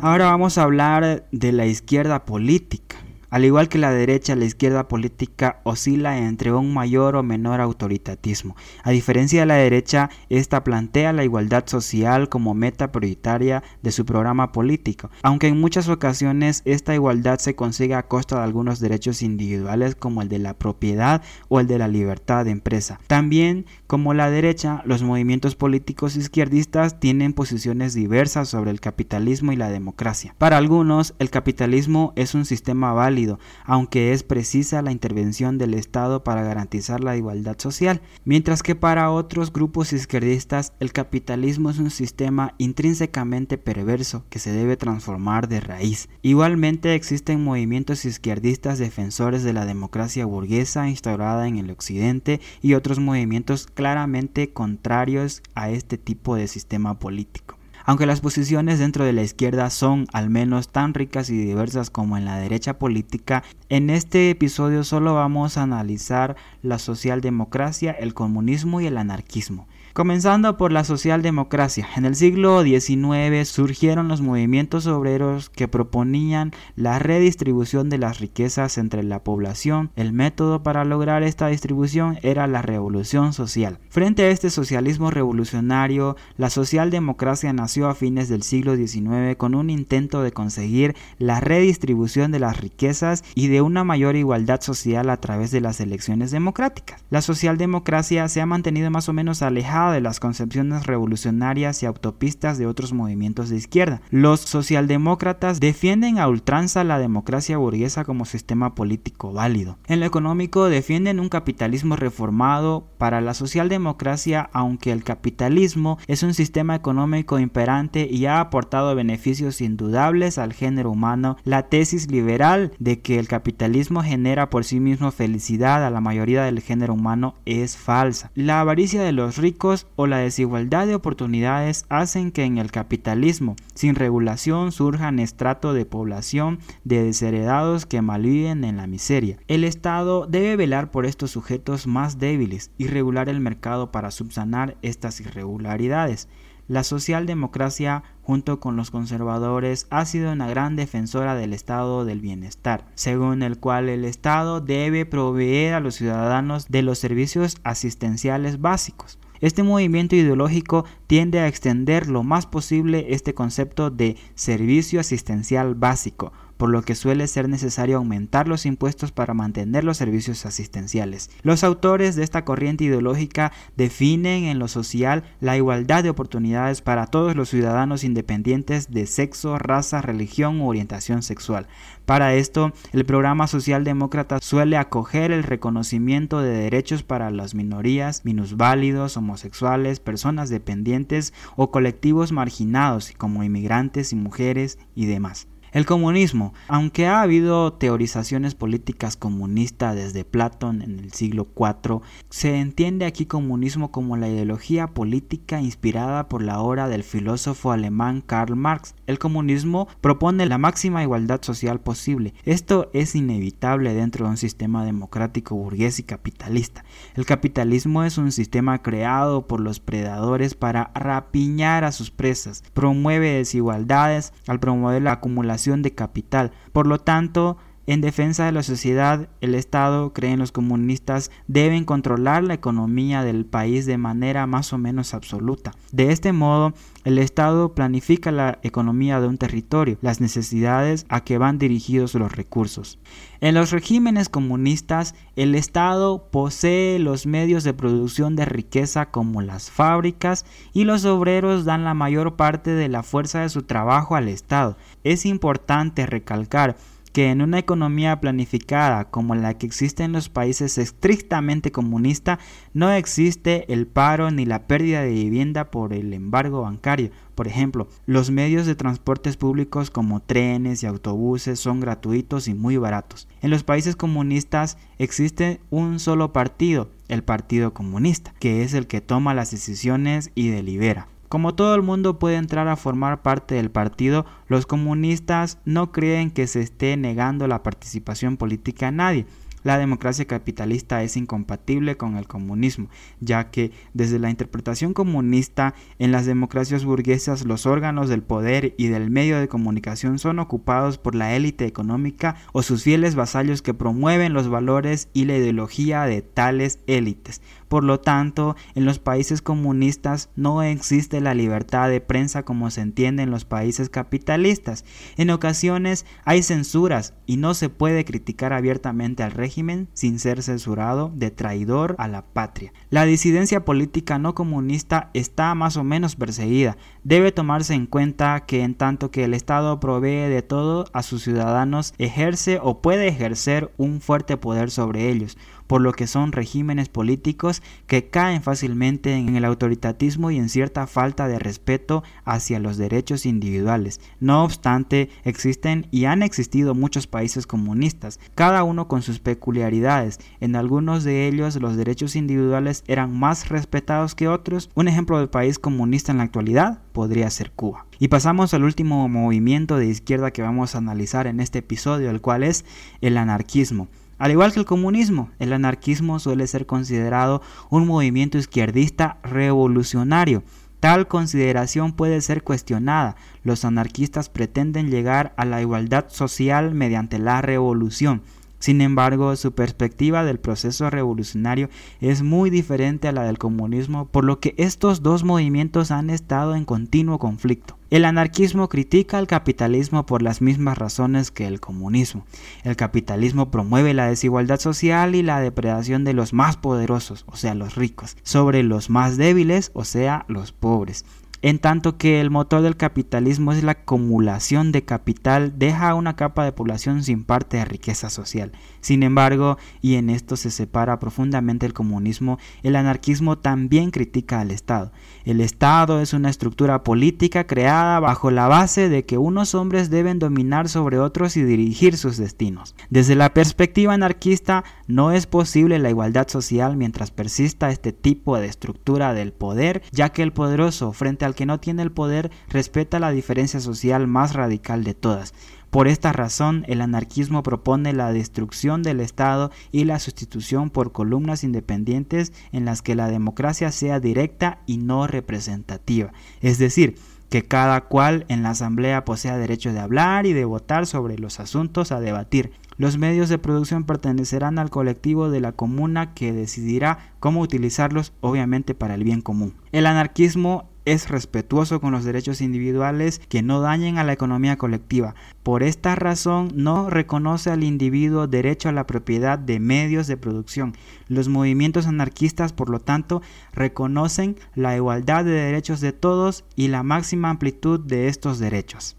Ahora 0.01 0.25
vamos 0.25 0.57
a 0.57 0.63
hablar 0.63 1.27
de 1.31 1.51
la 1.51 1.65
izquierda 1.65 2.23
política. 2.23 2.95
Al 3.29 3.45
igual 3.45 3.69
que 3.69 3.77
la 3.77 3.91
derecha, 3.91 4.35
la 4.35 4.45
izquierda 4.45 4.87
política 4.87 5.59
oscila 5.63 6.17
entre 6.17 6.51
un 6.51 6.73
mayor 6.73 7.15
o 7.15 7.21
menor 7.21 7.61
autoritatismo. 7.61 8.55
A 8.83 8.89
diferencia 8.89 9.41
de 9.41 9.45
la 9.45 9.55
derecha, 9.55 10.09
esta 10.29 10.63
plantea 10.63 11.13
la 11.13 11.23
igualdad 11.23 11.67
social 11.67 12.27
como 12.27 12.55
meta 12.55 12.91
prioritaria 12.91 13.61
de 13.83 13.91
su 13.91 14.03
programa 14.03 14.51
político, 14.51 15.11
aunque 15.21 15.47
en 15.47 15.59
muchas 15.59 15.89
ocasiones 15.89 16.63
esta 16.65 16.95
igualdad 16.95 17.37
se 17.37 17.55
consigue 17.55 17.93
a 17.93 18.07
costa 18.07 18.37
de 18.37 18.43
algunos 18.43 18.79
derechos 18.79 19.21
individuales 19.21 19.95
como 19.95 20.23
el 20.23 20.29
de 20.29 20.39
la 20.39 20.55
propiedad 20.55 21.21
o 21.49 21.59
el 21.59 21.67
de 21.67 21.77
la 21.77 21.87
libertad 21.87 22.45
de 22.45 22.51
empresa. 22.51 22.99
También, 23.05 23.67
como 23.85 24.15
la 24.15 24.31
derecha, 24.31 24.81
los 24.85 25.03
movimientos 25.03 25.55
políticos 25.55 26.15
izquierdistas 26.15 26.99
tienen 26.99 27.33
posiciones 27.33 27.93
diversas 27.93 28.49
sobre 28.49 28.71
el 28.71 28.79
capitalismo 28.79 29.51
y 29.51 29.55
la 29.55 29.69
democracia. 29.69 30.33
Para 30.39 30.57
algunos, 30.57 31.13
el 31.19 31.29
capitalismo 31.29 32.13
es 32.15 32.33
un 32.33 32.45
sistema 32.45 32.93
válido 32.93 33.18
aunque 33.65 34.13
es 34.13 34.23
precisa 34.23 34.81
la 34.81 34.91
intervención 34.91 35.57
del 35.57 35.73
Estado 35.73 36.23
para 36.23 36.43
garantizar 36.43 37.03
la 37.03 37.17
igualdad 37.17 37.57
social, 37.59 38.01
mientras 38.23 38.63
que 38.63 38.75
para 38.75 39.11
otros 39.11 39.51
grupos 39.51 39.93
izquierdistas 39.93 40.73
el 40.79 40.91
capitalismo 40.93 41.69
es 41.69 41.79
un 41.79 41.91
sistema 41.91 42.53
intrínsecamente 42.57 43.57
perverso 43.57 44.23
que 44.29 44.39
se 44.39 44.51
debe 44.51 44.77
transformar 44.77 45.47
de 45.47 45.59
raíz. 45.59 46.09
Igualmente 46.21 46.95
existen 46.95 47.43
movimientos 47.43 48.05
izquierdistas 48.05 48.79
defensores 48.79 49.43
de 49.43 49.53
la 49.53 49.65
democracia 49.65 50.25
burguesa 50.25 50.89
instaurada 50.89 51.47
en 51.47 51.57
el 51.57 51.71
occidente 51.71 52.39
y 52.61 52.73
otros 52.73 52.99
movimientos 52.99 53.67
claramente 53.67 54.51
contrarios 54.51 55.41
a 55.55 55.69
este 55.69 55.97
tipo 55.97 56.35
de 56.35 56.47
sistema 56.47 56.99
político. 56.99 57.58
Aunque 57.89 58.05
las 58.05 58.21
posiciones 58.21 58.77
dentro 58.77 59.03
de 59.03 59.13
la 59.13 59.23
izquierda 59.23 59.67
son 59.71 60.05
al 60.13 60.29
menos 60.29 60.69
tan 60.69 60.93
ricas 60.93 61.31
y 61.31 61.35
diversas 61.35 61.89
como 61.89 62.17
en 62.17 62.25
la 62.25 62.37
derecha 62.37 62.77
política, 62.77 63.43
en 63.67 63.89
este 63.89 64.29
episodio 64.29 64.83
solo 64.83 65.15
vamos 65.15 65.57
a 65.57 65.63
analizar 65.63 66.35
la 66.61 66.77
socialdemocracia, 66.77 67.89
el 67.89 68.13
comunismo 68.13 68.79
y 68.79 68.85
el 68.85 68.95
anarquismo. 68.99 69.67
Comenzando 69.99 70.55
por 70.55 70.71
la 70.71 70.85
socialdemocracia, 70.85 71.85
en 71.97 72.05
el 72.05 72.15
siglo 72.15 72.63
XIX 72.63 73.45
surgieron 73.45 74.07
los 74.07 74.21
movimientos 74.21 74.87
obreros 74.87 75.49
que 75.49 75.67
proponían 75.67 76.53
la 76.77 76.99
redistribución 76.99 77.89
de 77.89 77.97
las 77.97 78.21
riquezas 78.21 78.77
entre 78.77 79.03
la 79.03 79.25
población. 79.25 79.91
El 79.97 80.13
método 80.13 80.63
para 80.63 80.85
lograr 80.85 81.23
esta 81.23 81.47
distribución 81.47 82.17
era 82.21 82.47
la 82.47 82.61
revolución 82.61 83.33
social. 83.33 83.79
Frente 83.89 84.23
a 84.23 84.29
este 84.29 84.49
socialismo 84.49 85.11
revolucionario, 85.11 86.15
la 86.37 86.49
socialdemocracia 86.49 87.51
nació 87.51 87.89
a 87.89 87.93
fines 87.93 88.29
del 88.29 88.43
siglo 88.43 88.77
XIX 88.77 89.35
con 89.35 89.53
un 89.53 89.69
intento 89.69 90.23
de 90.23 90.31
conseguir 90.31 90.95
la 91.17 91.41
redistribución 91.41 92.31
de 92.31 92.39
las 92.39 92.61
riquezas 92.61 93.25
y 93.35 93.49
de 93.49 93.61
una 93.61 93.83
mayor 93.83 94.15
igualdad 94.15 94.61
social 94.61 95.09
a 95.09 95.17
través 95.17 95.51
de 95.51 95.59
las 95.59 95.81
elecciones 95.81 96.31
democráticas. 96.31 97.03
La 97.09 97.21
socialdemocracia 97.21 98.29
se 98.29 98.39
ha 98.39 98.45
mantenido 98.45 98.89
más 98.91 99.09
o 99.09 99.13
menos 99.13 99.41
alejada 99.41 99.88
de 99.91 100.01
las 100.01 100.19
concepciones 100.19 100.85
revolucionarias 100.85 101.83
y 101.83 101.85
autopistas 101.85 102.57
de 102.57 102.67
otros 102.67 102.93
movimientos 102.93 103.49
de 103.49 103.57
izquierda. 103.57 104.01
Los 104.09 104.41
socialdemócratas 104.41 105.59
defienden 105.59 106.19
a 106.19 106.27
ultranza 106.27 106.83
la 106.83 106.99
democracia 106.99 107.57
burguesa 107.57 108.05
como 108.05 108.25
sistema 108.25 108.75
político 108.75 109.33
válido. 109.33 109.77
En 109.87 109.99
lo 109.99 110.05
económico 110.05 110.69
defienden 110.69 111.19
un 111.19 111.29
capitalismo 111.29 111.95
reformado. 111.95 112.87
Para 112.97 113.21
la 113.21 113.33
socialdemocracia, 113.33 114.49
aunque 114.51 114.91
el 114.91 115.03
capitalismo 115.03 115.97
es 116.07 116.23
un 116.23 116.33
sistema 116.33 116.75
económico 116.75 117.39
imperante 117.39 118.07
y 118.09 118.25
ha 118.25 118.41
aportado 118.41 118.93
beneficios 118.95 119.61
indudables 119.61 120.37
al 120.37 120.53
género 120.53 120.91
humano, 120.91 121.37
la 121.43 121.69
tesis 121.69 122.11
liberal 122.11 122.73
de 122.79 123.01
que 123.01 123.19
el 123.19 123.27
capitalismo 123.27 124.03
genera 124.03 124.49
por 124.49 124.65
sí 124.65 124.79
mismo 124.79 125.11
felicidad 125.11 125.85
a 125.85 125.89
la 125.89 126.01
mayoría 126.01 126.43
del 126.43 126.59
género 126.59 126.93
humano 126.93 127.35
es 127.45 127.77
falsa. 127.77 128.31
La 128.35 128.59
avaricia 128.59 129.01
de 129.01 129.11
los 129.11 129.37
ricos 129.37 129.68
o 129.95 130.07
la 130.07 130.17
desigualdad 130.17 130.87
de 130.87 130.95
oportunidades 130.95 131.85
hacen 131.89 132.31
que 132.31 132.43
en 132.43 132.57
el 132.57 132.71
capitalismo 132.71 133.55
sin 133.73 133.95
regulación 133.95 134.71
surjan 134.71 135.19
estrato 135.19 135.73
de 135.73 135.85
población 135.85 136.59
de 136.83 137.03
desheredados 137.03 137.85
que 137.85 138.01
malviven 138.01 138.63
en 138.63 138.77
la 138.77 138.87
miseria. 138.87 139.37
El 139.47 139.63
Estado 139.63 140.25
debe 140.25 140.55
velar 140.55 140.91
por 140.91 141.05
estos 141.05 141.31
sujetos 141.31 141.87
más 141.87 142.17
débiles 142.17 142.71
y 142.77 142.87
regular 142.87 143.29
el 143.29 143.39
mercado 143.39 143.91
para 143.91 144.11
subsanar 144.11 144.75
estas 144.81 145.19
irregularidades. 145.21 146.27
La 146.69 146.83
socialdemocracia, 146.83 148.03
junto 148.21 148.59
con 148.59 148.75
los 148.75 148.91
conservadores, 148.91 149.87
ha 149.89 150.05
sido 150.05 150.31
una 150.31 150.47
gran 150.47 150.75
defensora 150.75 151.33
del 151.33 151.53
estado 151.53 152.05
del 152.05 152.21
bienestar, 152.21 152.85
según 152.93 153.41
el 153.41 153.57
cual 153.57 153.89
el 153.89 154.05
Estado 154.05 154.61
debe 154.61 155.07
proveer 155.07 155.73
a 155.73 155.79
los 155.79 155.95
ciudadanos 155.95 156.67
de 156.67 156.83
los 156.83 156.99
servicios 156.99 157.57
asistenciales 157.63 158.61
básicos. 158.61 159.18
Este 159.41 159.63
movimiento 159.63 160.15
ideológico 160.15 160.85
tiende 161.07 161.39
a 161.39 161.47
extender 161.47 162.07
lo 162.07 162.23
más 162.23 162.45
posible 162.45 163.07
este 163.09 163.33
concepto 163.33 163.89
de 163.89 164.17
servicio 164.35 164.99
asistencial 164.99 165.75
básico, 165.75 166.33
por 166.59 166.69
lo 166.69 166.81
que 166.81 166.93
suele 166.93 167.25
ser 167.27 167.47
necesario 167.47 167.95
aumentar 167.95 168.49
los 168.49 168.65
impuestos 168.65 169.13
para 169.13 169.33
mantener 169.33 169.85
los 169.85 169.95
servicios 169.95 170.45
asistenciales. 170.45 171.29
Los 171.41 171.63
autores 171.63 172.17
de 172.17 172.23
esta 172.25 172.43
corriente 172.43 172.83
ideológica 172.83 173.53
definen 173.77 174.43
en 174.43 174.59
lo 174.59 174.67
social 174.67 175.23
la 175.39 175.55
igualdad 175.55 176.03
de 176.03 176.09
oportunidades 176.09 176.81
para 176.81 177.07
todos 177.07 177.37
los 177.37 177.47
ciudadanos 177.47 178.03
independientes 178.03 178.91
de 178.91 179.05
sexo, 179.05 179.57
raza, 179.57 180.01
religión 180.01 180.59
u 180.59 180.67
orientación 180.67 181.23
sexual. 181.23 181.67
Para 182.05 182.33
esto, 182.33 182.73
el 182.91 183.05
programa 183.05 183.47
socialdemócrata 183.47 184.39
suele 184.41 184.75
acoger 184.75 185.31
el 185.31 185.43
reconocimiento 185.43 186.41
de 186.41 186.49
derechos 186.49 187.03
para 187.03 187.31
las 187.31 187.55
minorías, 187.55 188.25
minusválidos, 188.25 189.15
homosexuales, 189.15 190.01
personas 190.01 190.49
dependientes 190.49 191.33
o 191.55 191.71
colectivos 191.71 192.33
marginados 192.33 193.13
como 193.17 193.45
inmigrantes 193.45 194.11
y 194.11 194.17
mujeres 194.17 194.77
y 194.93 195.05
demás. 195.05 195.47
El 195.71 195.85
comunismo, 195.85 196.55
aunque 196.67 197.05
ha 197.05 197.21
habido 197.21 197.73
teorizaciones 197.73 198.55
políticas 198.55 199.15
comunistas 199.15 199.95
desde 199.95 200.25
Platón 200.25 200.81
en 200.81 200.97
el 200.97 201.13
siglo 201.13 201.47
IV, 201.55 202.01
se 202.31 202.55
entiende 202.59 203.05
aquí 203.05 203.27
comunismo 203.27 203.91
como 203.91 204.17
la 204.17 204.27
ideología 204.27 204.87
política 204.87 205.61
inspirada 205.61 206.27
por 206.27 206.41
la 206.41 206.59
obra 206.59 206.89
del 206.89 207.03
filósofo 207.03 207.71
alemán 207.71 208.23
Karl 208.25 208.55
Marx. 208.55 208.95
El 209.05 209.19
comunismo 209.19 209.87
propone 210.01 210.47
la 210.47 210.57
máxima 210.57 211.03
igualdad 211.03 211.43
social 211.43 211.79
posible. 211.79 212.33
Esto 212.45 212.89
es 212.93 213.13
inevitable 213.13 213.93
dentro 213.93 214.25
de 214.25 214.31
un 214.31 214.37
sistema 214.37 214.83
democrático 214.83 215.55
burgués 215.55 215.99
y 215.99 216.03
capitalista. 216.03 216.83
El 217.13 217.27
capitalismo 217.27 218.03
es 218.03 218.17
un 218.17 218.31
sistema 218.31 218.81
creado 218.81 219.45
por 219.45 219.59
los 219.59 219.79
predadores 219.79 220.55
para 220.55 220.89
rapiñar 220.95 221.83
a 221.83 221.91
sus 221.91 222.09
presas, 222.09 222.63
promueve 222.73 223.33
desigualdades 223.33 224.33
al 224.47 224.59
promover 224.59 225.03
la 225.03 225.11
acumulación 225.11 225.58
de 225.81 225.93
capital. 225.93 226.51
Por 226.71 226.87
lo 226.87 226.99
tanto, 226.99 227.57
en 227.89 228.01
defensa 228.01 228.45
de 228.45 228.51
la 228.51 228.61
sociedad, 228.61 229.29
el 229.41 229.55
Estado, 229.55 230.13
creen 230.13 230.37
los 230.37 230.51
comunistas, 230.51 231.31
deben 231.47 231.85
controlar 231.85 232.43
la 232.43 232.53
economía 232.53 233.23
del 233.23 233.47
país 233.47 233.87
de 233.87 233.97
manera 233.97 234.45
más 234.45 234.73
o 234.73 234.77
menos 234.77 235.15
absoluta. 235.15 235.71
De 235.91 236.11
este 236.11 236.31
modo, 236.31 236.75
el 237.03 237.17
Estado 237.17 237.73
planifica 237.73 238.31
la 238.31 238.59
economía 238.61 239.19
de 239.19 239.27
un 239.27 239.39
territorio, 239.39 239.97
las 240.01 240.21
necesidades 240.21 241.07
a 241.09 241.23
que 241.23 241.39
van 241.39 241.57
dirigidos 241.57 242.13
los 242.13 242.31
recursos. 242.31 242.99
En 243.41 243.55
los 243.55 243.71
regímenes 243.71 244.29
comunistas, 244.29 245.15
el 245.35 245.55
Estado 245.55 246.29
posee 246.29 246.99
los 246.99 247.25
medios 247.25 247.63
de 247.63 247.73
producción 247.73 248.35
de 248.35 248.45
riqueza 248.45 249.09
como 249.09 249.41
las 249.41 249.71
fábricas 249.71 250.45
y 250.73 250.83
los 250.83 251.05
obreros 251.05 251.65
dan 251.65 251.85
la 251.85 251.95
mayor 251.95 252.35
parte 252.35 252.69
de 252.69 252.87
la 252.87 253.01
fuerza 253.01 253.41
de 253.41 253.49
su 253.49 253.63
trabajo 253.63 254.15
al 254.15 254.27
Estado. 254.27 254.77
Es 255.03 255.25
importante 255.25 256.05
recalcar 256.05 256.77
que 257.11 257.29
en 257.29 257.41
una 257.41 257.59
economía 257.59 258.19
planificada 258.21 259.05
como 259.05 259.35
la 259.35 259.57
que 259.57 259.65
existe 259.65 260.03
en 260.03 260.11
los 260.11 260.29
países 260.29 260.77
estrictamente 260.77 261.71
comunistas 261.71 262.39
no 262.73 262.91
existe 262.91 263.71
el 263.73 263.87
paro 263.87 264.31
ni 264.31 264.45
la 264.45 264.67
pérdida 264.67 265.01
de 265.01 265.11
vivienda 265.11 265.71
por 265.71 265.93
el 265.93 266.13
embargo 266.13 266.61
bancario. 266.61 267.11
Por 267.35 267.47
ejemplo, 267.47 267.87
los 268.05 268.31
medios 268.31 268.65
de 268.65 268.75
transportes 268.75 269.37
públicos 269.37 269.91
como 269.91 270.21
trenes 270.21 270.83
y 270.83 270.87
autobuses 270.87 271.59
son 271.59 271.79
gratuitos 271.79 272.47
y 272.47 272.53
muy 272.53 272.77
baratos. 272.77 273.27
En 273.41 273.49
los 273.49 273.63
países 273.63 273.95
comunistas 273.95 274.77
existe 274.97 275.61
un 275.69 275.99
solo 275.99 276.33
partido, 276.33 276.89
el 277.07 277.23
Partido 277.23 277.73
Comunista, 277.73 278.33
que 278.39 278.63
es 278.63 278.73
el 278.73 278.87
que 278.87 279.01
toma 279.01 279.33
las 279.33 279.51
decisiones 279.51 280.31
y 280.35 280.49
delibera. 280.49 281.07
Como 281.29 281.53
todo 281.53 281.75
el 281.75 281.83
mundo 281.83 282.17
puede 282.17 282.37
entrar 282.37 282.67
a 282.67 282.75
formar 282.75 283.21
parte 283.21 283.53
del 283.53 283.69
partido, 283.69 284.25
los 284.47 284.65
comunistas 284.65 285.59
no 285.63 285.91
creen 285.91 286.31
que 286.31 286.47
se 286.47 286.59
esté 286.59 286.97
negando 286.97 287.47
la 287.47 287.61
participación 287.61 288.35
política 288.35 288.87
a 288.87 288.91
nadie. 288.91 289.27
La 289.61 289.77
democracia 289.77 290.25
capitalista 290.25 291.03
es 291.03 291.17
incompatible 291.17 291.97
con 291.97 292.15
el 292.15 292.27
comunismo, 292.27 292.87
ya 293.19 293.51
que 293.51 293.71
desde 293.93 294.17
la 294.17 294.31
interpretación 294.31 294.93
comunista 294.93 295.75
en 295.99 296.11
las 296.11 296.25
democracias 296.25 296.85
burguesas 296.85 297.45
los 297.45 297.65
órganos 297.65 298.09
del 298.09 298.23
poder 298.23 298.73
y 298.77 298.87
del 298.87 299.11
medio 299.11 299.37
de 299.37 299.49
comunicación 299.49 300.17
son 300.17 300.39
ocupados 300.39 300.97
por 300.97 301.13
la 301.13 301.35
élite 301.35 301.65
económica 301.65 302.37
o 302.53 302.63
sus 302.63 302.83
fieles 302.83 303.15
vasallos 303.15 303.61
que 303.61 303.73
promueven 303.73 304.33
los 304.33 304.47
valores 304.47 305.09
y 305.13 305.25
la 305.25 305.37
ideología 305.37 306.05
de 306.05 306.21
tales 306.21 306.79
élites. 306.87 307.41
Por 307.69 307.83
lo 307.83 307.99
tanto, 307.99 308.55
en 308.75 308.83
los 308.83 308.99
países 308.99 309.41
comunistas 309.41 310.29
no 310.35 310.63
existe 310.63 311.21
la 311.21 311.35
libertad 311.35 311.89
de 311.89 312.01
prensa 312.01 312.43
como 312.43 312.69
se 312.71 312.81
entiende 312.81 313.23
en 313.23 313.31
los 313.31 313.45
países 313.45 313.89
capitalistas. 313.89 314.85
En 315.17 315.29
ocasiones 315.29 316.05
hay 316.25 316.43
censuras 316.43 317.13
y 317.27 317.37
no 317.37 317.53
se 317.53 317.69
puede 317.69 318.05
criticar 318.05 318.53
abiertamente 318.53 319.21
al 319.21 319.31
régimen 319.31 319.87
sin 319.93 320.17
ser 320.17 320.41
censurado 320.41 321.11
de 321.15 321.29
traidor 321.29 321.95
a 321.99 322.07
la 322.07 322.25
patria. 322.25 322.73
La 322.89 323.05
disidencia 323.05 323.63
política 323.65 324.17
no 324.17 324.33
comunista 324.33 325.11
está 325.13 325.53
más 325.53 325.77
o 325.77 325.83
menos 325.83 326.15
perseguida. 326.15 326.75
Debe 327.03 327.31
tomarse 327.31 327.73
en 327.73 327.85
cuenta 327.85 328.41
que 328.41 328.61
en 328.61 328.75
tanto 328.75 329.09
que 329.09 329.23
el 329.23 329.33
Estado 329.33 329.79
provee 329.79 330.29
de 330.29 330.41
todo 330.41 330.85
a 330.91 331.01
sus 331.01 331.23
ciudadanos, 331.23 331.93
ejerce 331.97 332.59
o 332.61 332.81
puede 332.81 333.07
ejercer 333.07 333.71
un 333.77 334.01
fuerte 334.01 334.35
poder 334.35 334.69
sobre 334.69 335.09
ellos 335.09 335.37
por 335.69 335.81
lo 335.81 335.93
que 335.93 336.07
son 336.07 336.31
regímenes 336.31 336.89
políticos 336.89 337.61
que 337.85 338.09
caen 338.09 338.41
fácilmente 338.41 339.13
en 339.13 339.35
el 339.35 339.45
autoritatismo 339.45 340.31
y 340.31 340.37
en 340.37 340.49
cierta 340.49 340.87
falta 340.87 341.27
de 341.27 341.37
respeto 341.37 342.01
hacia 342.25 342.57
los 342.57 342.77
derechos 342.77 343.27
individuales. 343.27 344.01
No 344.19 344.43
obstante, 344.43 345.11
existen 345.23 345.85
y 345.91 346.05
han 346.05 346.23
existido 346.23 346.73
muchos 346.73 347.05
países 347.05 347.45
comunistas, 347.45 348.19
cada 348.33 348.63
uno 348.63 348.87
con 348.87 349.03
sus 349.03 349.19
peculiaridades. 349.19 350.17
En 350.39 350.55
algunos 350.55 351.03
de 351.03 351.27
ellos 351.27 351.55
los 351.57 351.77
derechos 351.77 352.15
individuales 352.15 352.83
eran 352.87 353.15
más 353.15 353.49
respetados 353.49 354.15
que 354.15 354.27
otros. 354.27 354.71
Un 354.73 354.87
ejemplo 354.87 355.19
de 355.19 355.27
país 355.27 355.59
comunista 355.59 356.11
en 356.11 356.17
la 356.17 356.23
actualidad 356.23 356.81
podría 356.91 357.29
ser 357.29 357.51
Cuba. 357.51 357.85
Y 357.99 358.07
pasamos 358.07 358.53
al 358.53 358.63
último 358.63 359.07
movimiento 359.09 359.77
de 359.77 359.87
izquierda 359.87 360.31
que 360.31 360.41
vamos 360.41 360.75
a 360.75 360.79
analizar 360.79 361.27
en 361.27 361.39
este 361.39 361.59
episodio, 361.59 362.09
el 362.09 362.21
cual 362.21 362.43
es 362.43 362.65
el 363.01 363.17
anarquismo. 363.17 363.87
Al 364.17 364.31
igual 364.31 364.51
que 364.51 364.59
el 364.59 364.65
comunismo, 364.65 365.29
el 365.39 365.53
anarquismo 365.53 366.19
suele 366.19 366.45
ser 366.47 366.65
considerado 366.65 367.41
un 367.69 367.87
movimiento 367.87 368.37
izquierdista 368.37 369.17
revolucionario. 369.23 370.43
Tal 370.79 371.07
consideración 371.07 371.93
puede 371.93 372.21
ser 372.21 372.43
cuestionada. 372.43 373.15
Los 373.43 373.65
anarquistas 373.65 374.29
pretenden 374.29 374.89
llegar 374.89 375.33
a 375.37 375.45
la 375.45 375.61
igualdad 375.61 376.05
social 376.09 376.73
mediante 376.73 377.19
la 377.19 377.41
revolución. 377.41 378.21
Sin 378.59 378.81
embargo, 378.81 379.35
su 379.37 379.53
perspectiva 379.53 380.23
del 380.23 380.39
proceso 380.39 380.89
revolucionario 380.89 381.69
es 382.01 382.21
muy 382.21 382.49
diferente 382.49 383.07
a 383.07 383.13
la 383.13 383.23
del 383.23 383.37
comunismo, 383.37 384.05
por 384.07 384.25
lo 384.25 384.39
que 384.39 384.53
estos 384.57 385.01
dos 385.01 385.23
movimientos 385.23 385.91
han 385.91 386.09
estado 386.09 386.55
en 386.55 386.65
continuo 386.65 387.19
conflicto. 387.19 387.77
El 387.89 388.05
anarquismo 388.05 388.69
critica 388.69 389.17
al 389.17 389.25
capitalismo 389.25 390.05
por 390.05 390.21
las 390.21 390.41
mismas 390.41 390.77
razones 390.77 391.31
que 391.31 391.47
el 391.47 391.59
comunismo. 391.59 392.25
El 392.63 392.75
capitalismo 392.75 393.49
promueve 393.49 393.95
la 393.95 394.07
desigualdad 394.07 394.59
social 394.59 395.15
y 395.15 395.23
la 395.23 395.39
depredación 395.39 396.03
de 396.03 396.13
los 396.13 396.33
más 396.33 396.57
poderosos, 396.57 397.23
o 397.27 397.35
sea, 397.35 397.55
los 397.55 397.75
ricos, 397.75 398.17
sobre 398.23 398.61
los 398.61 398.89
más 398.89 399.17
débiles, 399.17 399.71
o 399.73 399.85
sea, 399.85 400.25
los 400.27 400.51
pobres 400.51 401.05
en 401.41 401.59
tanto 401.59 401.97
que 401.97 402.19
el 402.19 402.29
motor 402.29 402.61
del 402.61 402.75
capitalismo 402.75 403.53
es 403.53 403.63
la 403.63 403.71
acumulación 403.71 404.71
de 404.71 404.83
capital, 404.83 405.53
deja 405.57 405.93
una 405.93 406.15
capa 406.15 406.43
de 406.43 406.51
población 406.51 407.03
sin 407.03 407.23
parte 407.23 407.57
de 407.57 407.65
riqueza 407.65 408.09
social. 408.09 408.51
Sin 408.81 409.03
embargo, 409.03 409.57
y 409.81 409.95
en 409.95 410.09
esto 410.09 410.35
se 410.35 410.51
separa 410.51 410.99
profundamente 410.99 411.65
el 411.65 411.73
comunismo, 411.73 412.37
el 412.63 412.75
anarquismo 412.75 413.37
también 413.37 413.91
critica 413.91 414.41
al 414.41 414.51
Estado. 414.51 414.91
El 415.23 415.41
Estado 415.41 416.01
es 416.01 416.13
una 416.13 416.29
estructura 416.29 416.83
política 416.83 417.45
creada 417.45 417.99
bajo 417.99 418.31
la 418.31 418.47
base 418.47 418.89
de 418.89 419.05
que 419.05 419.17
unos 419.17 419.55
hombres 419.55 419.89
deben 419.89 420.19
dominar 420.19 420.67
sobre 420.67 420.99
otros 420.99 421.37
y 421.37 421.43
dirigir 421.43 421.95
sus 421.97 422.17
destinos. 422.17 422.75
Desde 422.89 423.15
la 423.15 423.33
perspectiva 423.33 423.93
anarquista, 423.93 424.63
no 424.87 425.11
es 425.11 425.25
posible 425.25 425.79
la 425.79 425.89
igualdad 425.89 426.27
social 426.27 426.75
mientras 426.75 427.11
persista 427.11 427.69
este 427.69 427.93
tipo 427.93 428.37
de 428.37 428.47
estructura 428.47 429.13
del 429.13 429.31
poder, 429.31 429.83
ya 429.91 430.09
que 430.09 430.21
el 430.23 430.33
poderoso 430.33 430.91
frente 430.91 431.25
a 431.25 431.29
que 431.33 431.45
no 431.45 431.59
tiene 431.59 431.83
el 431.83 431.91
poder 431.91 432.31
respeta 432.49 432.99
la 432.99 433.11
diferencia 433.11 433.59
social 433.59 434.07
más 434.07 434.33
radical 434.33 434.83
de 434.83 434.93
todas. 434.93 435.33
Por 435.69 435.87
esta 435.87 436.11
razón, 436.11 436.65
el 436.67 436.81
anarquismo 436.81 437.43
propone 437.43 437.93
la 437.93 438.11
destrucción 438.11 438.81
del 438.81 438.99
Estado 438.99 439.51
y 439.71 439.83
la 439.83 439.99
sustitución 439.99 440.71
por 440.71 440.91
columnas 440.91 441.43
independientes 441.43 442.33
en 442.51 442.65
las 442.65 442.81
que 442.81 442.95
la 442.95 443.07
democracia 443.07 443.71
sea 443.71 443.99
directa 443.99 444.59
y 444.65 444.77
no 444.77 445.05
representativa. 445.05 446.11
Es 446.41 446.57
decir, 446.57 446.95
que 447.29 447.43
cada 447.43 447.81
cual 447.81 448.25
en 448.27 448.41
la 448.41 448.51
asamblea 448.51 449.05
posea 449.05 449.37
derecho 449.37 449.71
de 449.71 449.79
hablar 449.79 450.25
y 450.25 450.33
de 450.33 450.45
votar 450.45 450.87
sobre 450.87 451.19
los 451.19 451.39
asuntos 451.39 451.91
a 451.91 451.99
debatir. 451.99 452.51
Los 452.77 452.97
medios 452.97 453.29
de 453.29 453.37
producción 453.37 453.83
pertenecerán 453.83 454.57
al 454.57 454.69
colectivo 454.69 455.29
de 455.29 455.41
la 455.41 455.51
comuna 455.51 456.13
que 456.13 456.33
decidirá 456.33 457.13
cómo 457.19 457.41
utilizarlos, 457.41 458.13
obviamente 458.21 458.73
para 458.73 458.95
el 458.95 459.03
bien 459.03 459.21
común. 459.21 459.53
El 459.71 459.85
anarquismo 459.85 460.68
es 460.91 461.09
respetuoso 461.09 461.79
con 461.79 461.91
los 461.91 462.03
derechos 462.03 462.41
individuales 462.41 463.19
que 463.29 463.41
no 463.41 463.61
dañen 463.61 463.97
a 463.97 464.03
la 464.03 464.13
economía 464.13 464.57
colectiva. 464.57 465.15
Por 465.43 465.63
esta 465.63 465.95
razón 465.95 466.51
no 466.55 466.89
reconoce 466.89 467.51
al 467.51 467.63
individuo 467.63 468.27
derecho 468.27 468.69
a 468.69 468.71
la 468.71 468.87
propiedad 468.87 469.37
de 469.37 469.59
medios 469.59 470.07
de 470.07 470.17
producción. 470.17 470.73
Los 471.07 471.27
movimientos 471.27 471.87
anarquistas, 471.87 472.53
por 472.53 472.69
lo 472.69 472.79
tanto, 472.79 473.21
reconocen 473.53 474.37
la 474.55 474.75
igualdad 474.75 475.25
de 475.25 475.31
derechos 475.31 475.79
de 475.81 475.93
todos 475.93 476.43
y 476.55 476.69
la 476.69 476.83
máxima 476.83 477.29
amplitud 477.29 477.79
de 477.79 478.07
estos 478.07 478.39
derechos. 478.39 478.95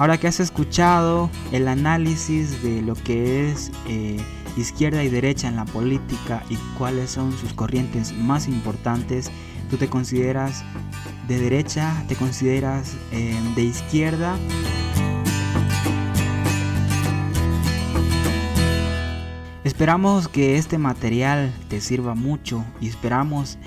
Ahora 0.00 0.16
que 0.16 0.28
has 0.28 0.40
escuchado 0.40 1.28
el 1.52 1.68
análisis 1.68 2.62
de 2.62 2.80
lo 2.80 2.94
que 2.94 3.50
es 3.50 3.70
eh, 3.86 4.16
izquierda 4.56 5.04
y 5.04 5.10
derecha 5.10 5.46
en 5.46 5.56
la 5.56 5.66
política 5.66 6.42
y 6.48 6.56
cuáles 6.78 7.10
son 7.10 7.36
sus 7.36 7.52
corrientes 7.52 8.14
más 8.14 8.48
importantes, 8.48 9.30
¿tú 9.68 9.76
te 9.76 9.88
consideras 9.90 10.64
de 11.28 11.38
derecha? 11.38 12.02
¿Te 12.08 12.16
consideras 12.16 12.96
eh, 13.12 13.38
de 13.54 13.62
izquierda? 13.62 14.38
Esperamos 19.64 20.28
que 20.28 20.56
este 20.56 20.78
material 20.78 21.52
te 21.68 21.82
sirva 21.82 22.14
mucho 22.14 22.64
y 22.80 22.88
esperamos 22.88 23.58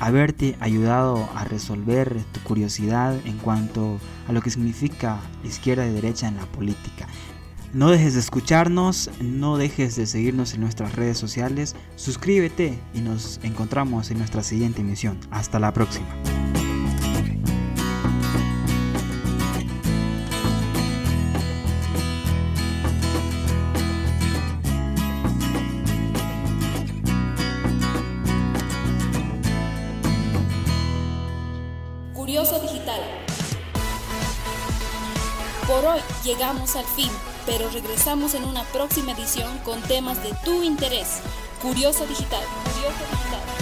haberte 0.00 0.56
ayudado 0.60 1.28
a 1.34 1.44
resolver 1.44 2.22
tu 2.32 2.40
curiosidad 2.40 3.14
en 3.24 3.38
cuanto 3.38 3.98
a 4.28 4.32
lo 4.32 4.40
que 4.40 4.50
significa 4.50 5.18
izquierda 5.44 5.86
y 5.86 5.92
derecha 5.92 6.28
en 6.28 6.36
la 6.36 6.46
política. 6.46 7.06
No 7.72 7.90
dejes 7.90 8.14
de 8.14 8.20
escucharnos, 8.20 9.10
no 9.20 9.56
dejes 9.56 9.96
de 9.96 10.06
seguirnos 10.06 10.54
en 10.54 10.60
nuestras 10.60 10.94
redes 10.94 11.18
sociales, 11.18 11.74
suscríbete 11.96 12.78
y 12.94 13.00
nos 13.00 13.40
encontramos 13.42 14.12
en 14.12 14.18
nuestra 14.18 14.44
siguiente 14.44 14.82
emisión. 14.82 15.18
Hasta 15.32 15.58
la 15.58 15.72
próxima. 15.72 16.06
Llegamos 36.44 36.76
al 36.76 36.84
fin, 36.84 37.10
pero 37.46 37.70
regresamos 37.70 38.34
en 38.34 38.44
una 38.44 38.64
próxima 38.64 39.12
edición 39.12 39.56
con 39.60 39.80
temas 39.80 40.22
de 40.22 40.34
tu 40.44 40.62
interés. 40.62 41.20
Curioso 41.62 42.04
Digital. 42.06 42.42
Curioso 42.64 42.98
Digital. 43.10 43.53